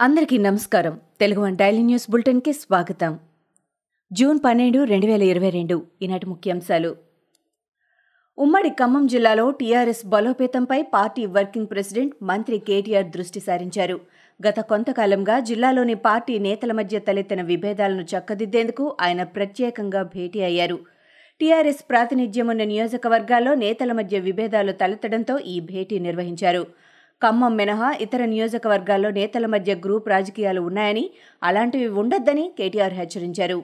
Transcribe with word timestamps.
అందరికీ 0.00 0.38
నమస్కారం. 0.38 1.00
Telugu 1.20 1.40
one 1.40 1.56
daily 1.56 1.82
news 1.82 2.10
బులెటిన్కి 2.10 2.52
స్వాగతం. 2.52 3.18
జూన్ 4.12 4.38
పన్నెండు 4.44 4.84
రెండు 4.84 5.06
వేల 5.06 5.22
ఇరవై 5.22 5.50
రెండు 5.50 5.86
ఈనాటి 6.02 6.26
ముఖ్యాంశాలు. 6.26 6.96
ఉమ్మడి 8.38 8.70
ఖమ్మం 8.70 9.06
జిల్లాలో 9.06 9.50
టీఆర్ఎస్ 9.50 10.06
బలోపేతంపై 10.06 10.82
పార్టీ 10.82 11.26
వర్కింగ్ 11.26 11.66
ప్రెసిడెంట్ 11.66 12.14
మంత్రి 12.22 12.58
కేటీఆర్ 12.58 13.06
దృష్టి 13.06 13.40
సారించారు. 13.40 14.00
గత 14.48 14.60
కొంతకాలంగా 14.60 15.40
జిల్లాలోని 15.40 15.94
పార్టీ 15.94 16.38
నేతల 16.38 16.72
మధ్య 16.72 16.98
తలెత్తిన 16.98 17.42
విభేదాలను 17.42 18.02
చక్కదిద్దేందుకు 18.02 18.96
ఆయన 19.00 19.22
ప్రత్యేకంగా 19.22 20.02
భేటీ 20.02 20.40
అయ్యారు. 20.40 20.78
టీఆర్ఎస్ 21.40 21.84
ప్రాతినిధ్యం 21.90 22.48
ఉన్న 22.48 22.64
నియోజకవర్గాల్లో 22.64 23.54
నేతల 23.54 23.92
మధ్య 23.92 24.18
విభేదాలు 24.18 24.72
తలెత్తడంతో 24.72 25.38
ఈ 25.38 25.60
భేటీ 25.60 25.98
నిర్వహించారు. 25.98 26.89
ఖమ్మం 27.22 27.56
మినహా 27.56 27.88
ఇతర 28.00 28.24
నియోజకవర్గాల్లో 28.24 29.10
నేతల 29.10 29.46
మధ్య 29.46 29.74
గ్రూప్ 29.74 30.06
రాజకీయాలు 30.08 30.60
ఉన్నాయని 30.60 31.10
అలాంటివి 31.42 31.88
ఉండొద్దని 32.02 32.44
కేటీఆర్ 32.58 32.92
హెచ్చరించారు. 32.92 33.58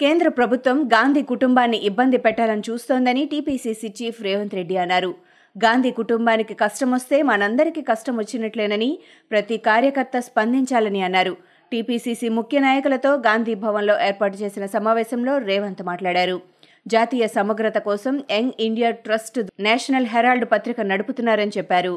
కేంద్ర 0.00 0.28
ప్రభుత్వం 0.28 0.78
గాంధీ 0.94 1.22
కుటుంబాన్ని 1.22 1.78
ఇబ్బంది 1.88 2.18
పెట్టాలని 2.18 2.62
చూస్తోందని 2.68 3.24
టీపీసీసీ 3.24 3.88
చీఫ్ 3.98 4.20
రేవంత్ 4.22 4.54
రెడ్డి 4.54 4.76
అన్నారు. 4.76 5.10
గాంధీ 5.56 5.90
కుటుంబానికి 5.90 6.54
కష్టమొస్తే 6.54 7.22
మనందరికీ 7.30 7.82
కష్టం 7.82 8.16
వచ్చినట్లేనని 8.16 8.98
ప్రతి 9.30 9.56
కార్యకర్త 9.68 10.18
స్పందించాలని 10.20 11.02
అన్నారు. 11.02 11.34
టీపీసీసీ 11.72 12.28
ముఖ్య 12.28 12.58
నాయకులతో 12.60 13.10
గాంధీ 13.26 13.54
భవన్లో 13.54 13.96
ఏర్పాటు 14.08 14.36
చేసిన 14.36 14.66
సమావేశంలో 14.66 15.34
రేవంత్ 15.38 15.82
మాట్లాడారు. 15.82 16.40
జాతీయ 16.86 17.26
సమగ్రత 17.38 17.78
కోసం 17.78 18.14
Young 18.30 18.56
India 18.60 18.90
Trust 19.04 19.40
National 19.68 20.10
Herald 20.14 20.46
పత్రిక 20.52 20.80
నడుపుతున్నారని 20.92 21.54
చెప్పారు. 21.58 21.94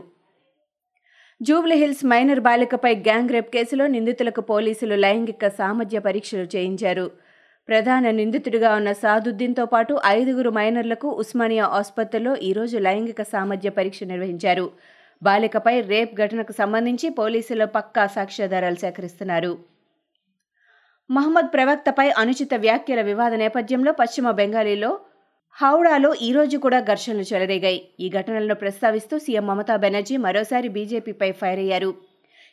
జూబ్లీహిల్స్ 1.47 2.05
మైనర్ 2.05 2.39
బాలికపై 2.39 2.95
గ్యాంగ్ 2.95 3.29
రేప్ 3.29 3.49
కేసులో 3.49 3.87
నిందితులకు 3.87 4.41
పోలీసులు 4.41 4.95
లైంగిక 4.95 5.47
సామర్థ్య 5.47 5.99
పరీక్షలు 5.99 6.47
చేయించారు. 6.55 7.11
ప్రధాన 7.69 8.11
నిందితుడిగా 8.11 8.75
ఉన్న 8.75 8.91
సాదుద్దీన్తో 8.93 9.65
పాటు 9.65 9.99
ఐదుగురు 10.05 10.49
మైనర్లకు 10.49 11.09
ఉస్మానియా 11.09 11.65
ఆసుపత్రిలో 11.65 12.35
ఈరోజు 12.35 12.77
లైంగిక 12.77 13.21
సామర్థ్య 13.23 13.69
పరీక్ష 13.69 14.03
నిర్వహించారు. 14.03 14.71
బాలికపై 15.23 15.81
రేప్ 15.81 16.13
ఘటనకు 16.15 16.51
సంబంధించి 16.51 17.09
పోలీసులు 17.09 17.65
పక్కా 17.65 18.07
సాక్ష్యాధారాలు 18.07 18.75
సేకరిస్తున్నారు. 18.75 19.57
మహమ్మద్ 21.09 21.51
ప్రవక్తపై 21.53 22.09
అనుచిత 22.09 22.53
వ్యాఖ్యల 22.53 23.01
వివాద 23.01 23.33
నేపథ్యంలో 23.33 23.91
పశ్చిమ 23.91 24.31
బెంగాలీలో 24.31 24.99
హౌడాలో 25.55 26.13
ఈ 26.13 26.31
రోజు 26.31 26.57
కూడా 26.57 26.79
ఘర్షణలు 26.79 27.21
చెలరేగాయి. 27.21 27.87
ఈ 27.99 28.09
ఘటనలను 28.09 28.55
ప్రస్తావిస్తూ 28.55 29.19
సీఎం 29.19 29.47
మమతా 29.47 29.75
బెనర్జీ 29.75 30.17
మరోసారి 30.17 30.67
బీజేపీపై 30.67 31.31
ఫైర్ 31.31 31.59
అయ్యారు. 31.59 31.93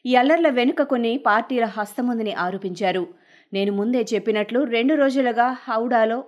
ఈ 0.06 0.14
అల్లర్ల 0.14 0.48
వెనుక 0.48 0.82
కొన్ని 0.82 1.18
పార్టీల 1.18 1.64
హస్తముందని 1.64 2.32
ఆరోపించారు. 2.32 3.06
నేను 3.52 3.72
ముందే 3.72 4.06
చెప్పినట్లు 4.14 4.60
రెండు 4.64 4.94
రోజులుగా 4.94 5.56
హౌడాలో 5.68 6.24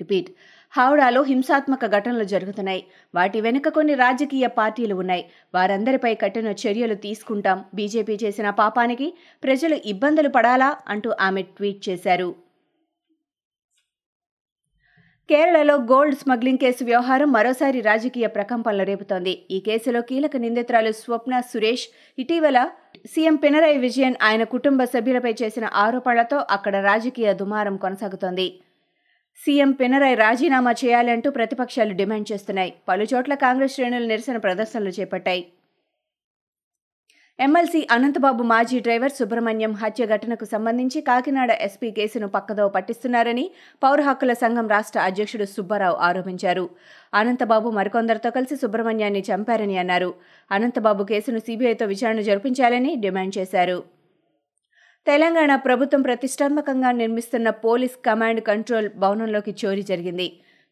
రిపీట్ 0.00 0.30
హౌడాలో 0.70 1.22
హింసాత్మక 1.22 1.86
ఘటనలు 1.86 2.24
జరుగుతున్నాయి. 2.24 2.84
వాటి 3.14 3.40
వెనుక 3.40 3.68
కొన్ని 3.68 3.94
రాజకీయ 3.94 4.46
పార్టీలు 4.46 4.94
ఉన్నాయి. 4.94 5.24
వారందరిపై 5.54 6.14
కఠిన 6.14 6.46
చర్యలు 6.46 6.94
తీసుకుంటాం. 6.94 7.64
బీజేపీ 7.74 8.18
చేసిన 8.24 8.50
పాపానికి 8.50 9.14
ప్రజలు 9.44 9.74
ఇబ్బందులు 9.86 10.28
పడాలా 10.28 10.76
అంటూ 10.88 11.12
ఆమె 11.20 11.42
ట్వీట్ 11.42 11.88
చేశారు. 11.88 12.43
కేరళలో 15.30 15.74
గోల్డ్ 15.90 16.16
స్మగ్లింగ్ 16.18 16.58
కేసు 16.58 16.82
వ్యవహారం 16.84 17.28
మరోసారి 17.32 17.78
రాజకీయ 17.80 18.26
ప్రకంపనలు 18.26 18.84
రేపుతోంది. 18.84 19.32
ఈ 19.50 19.58
కేసులో 19.60 20.00
కీలక 20.02 20.36
నిందితురాలు 20.36 20.92
స్వప్న 20.92 21.34
సురేష్ 21.40 21.84
ఇటీవల 22.18 22.58
సీఎం 23.12 23.36
పినరాయి 23.36 23.78
విజయన్ 23.78 24.16
ఆయన 24.22 24.42
కుటుంబ 24.54 24.84
సభ్యులపై 24.84 25.32
చేసిన 25.42 25.64
ఆరోపణలతో 25.84 26.38
అక్కడ 26.56 26.74
రాజకీయ 26.90 27.32
దుమారం 27.40 27.76
కొనసాగుతోంది. 27.76 28.46
సీఎం 29.38 29.70
పినరాయి 29.72 30.16
రాజీనామా 30.24 30.74
చేయాలంటూ 30.84 31.30
ప్రతిపక్షాలు 31.30 31.94
డిమాండ్ 32.00 32.30
చేస్తున్నాయి. 32.32 32.72
పలుచోట్ల 32.88 33.34
కాంగ్రెస్ 33.34 33.74
శ్రేణులు 33.74 34.06
నిరసన 34.06 34.36
ప్రదర్శనలు 34.36 34.92
చేపట్టాయి. 35.00 35.44
ఎమ్మెల్సీ 37.38 37.80
అనంతబాబు 37.94 38.42
మాజీ 38.50 38.76
డ్రైవర్ 38.80 39.14
సుబ్రహ్మణ్యం 39.16 39.72
హత్య 39.80 40.02
ఘటనకు 40.14 40.46
సంబంధించి 40.52 40.98
కాకినాడ 41.08 41.52
ఎస్పీ 41.66 41.88
కేసును 41.96 42.28
పక్కదో 42.36 42.64
పట్టిస్తున్నారని 42.76 43.44
పౌర 43.82 44.00
హక్కుల 44.08 44.32
సంఘం 44.42 44.66
రాష్ట్ర 44.74 44.98
అధ్యక్షుడు 45.08 45.46
సుబ్బారావు 45.54 45.96
ఆరోపించారు. 46.08 46.64
అనంతబాబు 47.14 47.70
మరికొందరితో 47.78 48.30
కలిసి 48.36 48.56
సుబ్రహ్మణ్యాన్ని 48.62 49.22
చంపారని 49.30 49.78
అన్నారు. 49.82 50.10
అనంతబాబు 50.50 51.04
కేసును 51.10 51.42
సీబీఐతో 51.48 51.88
విచారణ 51.94 52.20
జరిపించాలని 52.30 52.94
డిమాండ్ 53.04 53.36
చేశారు. 53.38 53.78
తెలంగాణ 55.06 55.54
ప్రభుత్వం 55.68 56.02
ప్రతిష్టాత్మకంగా 56.08 56.92
నిర్మిస్తున్న 57.02 57.50
పోలీస్ 57.66 57.96
కమాండ్ 58.08 58.42
కంట్రోల్ 58.50 58.90
భవనంలోకి 59.04 59.54
చోరీ 59.64 59.84
జరిగింది. 59.92 60.28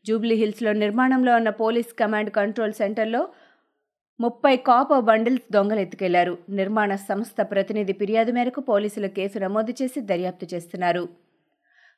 జూబ్లీహిల్స్లో 0.06 0.71
నిర్మాణంలో 0.84 1.33
ఉన్న 1.41 1.51
పోలీస్ 1.65 1.91
కమాండ్ 1.99 2.31
కంట్రోల్ 2.39 2.72
సెంటర్లో 2.78 3.21
ముప్పై 4.22 4.53
కాపర్ 4.66 5.05
బండిల్స్ 5.09 5.47
దొంగలు 5.53 5.81
ఎత్తుకెళ్ళారు 5.81 6.34
నిర్మాణ 6.59 6.94
సంస్థ 7.09 7.41
ప్రతినిధి 7.53 7.94
ఫిర్యాదు 8.00 8.33
మేరకు 8.33 8.60
పోలీసులు 8.71 9.09
కేసు 9.19 9.38
నమోదు 9.38 9.72
చేసి 9.81 10.00
దర్యాప్తు 10.10 10.47
చేస్తున్నారు. 10.55 11.05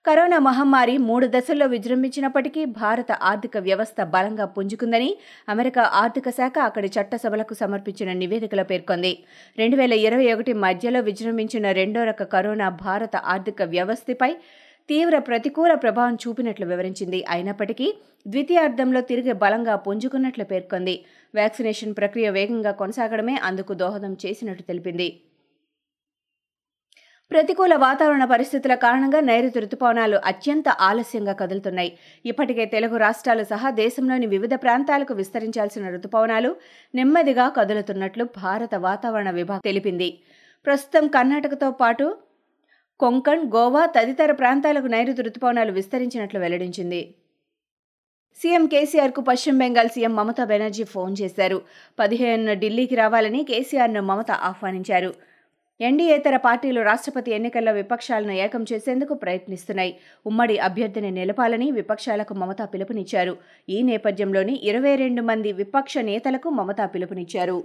కరోనా 0.05 0.39
మహమ్మారి 0.39 0.95
మూడు 1.09 1.27
దశల్లో 1.35 1.67
విజృంభించినప్పటికీ 1.67 2.63
భారత 2.81 3.13
ఆర్థిక 3.31 3.59
వ్యవస్థ 3.59 4.03
బలంగా 4.15 4.47
పుంజుకుందని 4.57 5.11
అమెరికా 5.49 5.83
ఆర్థిక 6.03 6.29
శాఖ 6.39 6.59
అక్కడి 6.69 6.91
చట్టసభలకు 6.97 7.55
సమర్పించిన 7.55 8.13
నివేదికలో 8.23 8.65
పేర్కొంది. 8.73 9.13
రెండు 9.59 9.77
వేల 9.77 9.95
ఇరవై 10.09 10.27
ఒకటి 10.35 10.55
మధ్యలో 10.67 11.01
విజృంభించిన 11.01 11.73
రెండో 11.81 12.03
రక 12.05 12.23
కరోనా 12.35 12.69
భారత 12.85 13.17
ఆర్థిక 13.35 13.63
వ్యవస్థపై 13.75 14.31
తీవ్ర 14.89 15.19
ప్రతికూల 15.19 15.75
ప్రభావం 15.75 16.15
చూపినట్లు 16.15 16.67
వివరించింది. 16.67 17.25
అయినప్పటికీ 17.31 17.87
ద్వితీయార్థంలో 18.27 19.01
తిరిగి 19.01 19.33
బలంగా 19.33 19.77
పుంజుకున్నట్లు 19.77 20.45
పేర్కొంది. 20.45 20.95
వ్యాక్సినేషన్ 21.35 21.95
ప్రక్రియ 21.95 22.31
వేగంగా 22.31 22.73
కొనసాగడమే 22.73 23.37
అందుకు 23.43 23.75
దోహదం 23.75 24.17
చేసినట్టు 24.27 24.63
తెలిపింది. 24.63 25.09
ప్రతికూల 27.31 27.75
వాతావరణ 27.75 28.25
పరిస్థితుల 28.25 28.75
కారణంగా 28.75 29.21
నైరుతి 29.21 29.61
రుతుపవనాలు 29.61 30.17
అత్యంత 30.25 30.69
ఆలస్యంగా 30.69 31.33
కదులుతున్నాయి. 31.33 31.91
ఇప్పటికే 32.25 32.65
తెలుగు 32.65 32.97
రాష్ట్రాలు 32.97 33.45
సహా 33.45 33.71
దేశంలోని 33.71 34.27
వివిధ 34.27 34.55
ప్రాంతాలకు 34.55 35.15
విస్తరించాల్సిన 35.15 35.89
రుతుపవనాలు 35.89 36.57
నెమ్మదిగా 36.95 37.49
కదులుతున్నట్లు 37.49 38.27
భారత 38.43 38.75
వాతావరణ 38.75 39.31
విభాగం 39.31 39.65
తెలిపింది. 39.65 40.11
ప్రస్తుతం 40.67 41.07
కర్ణాటకతో 41.07 41.71
పాటు 41.71 42.17
కొంకణ్ 43.01 43.45
గోవా 43.47 43.87
తదితర 43.87 44.33
ప్రాంతాలకు 44.33 44.87
నైరుతి 44.87 45.23
రుతుపవనాలు 45.23 45.73
విస్తరించినట్లు 45.73 46.41
వెల్లడించింది. 46.41 47.15
సీఎం 48.41 48.67
కేసీఆర్కు 48.67 49.21
పశ్చిమ 49.21 49.59
బెంగాల్ 49.59 49.89
సీఎం 49.89 50.17
మమతా 50.17 50.45
బెనర్జీ 50.45 50.85
ఫోన్ 50.85 51.17
చేశారు. 51.21 51.63
పదిహేనున 51.99 52.53
ఢిల్లీకి 52.53 52.95
రావాలని 52.95 53.45
కేసీఆర్ను 53.45 54.03
మమత 54.03 54.31
ఆహ్వానించారు. 54.31 55.15
ఎన్డీఏతర 55.81 56.37
పార్టీలు 56.37 56.81
రాష్ట్రపతి 56.83 57.31
ఎన్నికల్లో 57.31 57.73
విపక్షాలను 57.73 58.33
ఏకం 58.33 58.65
చేసేందుకు 58.73 59.15
ప్రయత్నిస్తున్నాయి. 59.15 59.99
ఉమ్మడి 60.27 60.59
అభ్యర్థిని 60.59 61.11
నిలపాలని 61.11 61.71
విపక్షాలకు 61.71 62.35
మమత 62.35 62.63
పిలుపునిచ్చారు. 62.75 63.37
ఈ 63.69 63.83
నేపథ్యంలోని 63.83 64.57
ఇరవై 64.63 64.97
రెండు 64.97 65.23
మంది 65.23 65.53
విపక్ష 65.53 65.99
నేతలకు 65.99 66.51
మమత 66.51 66.91
పిలుపునిచ్చారు. 66.95 67.65